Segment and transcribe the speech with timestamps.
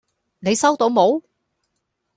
[0.39, 1.21] 你收到冇？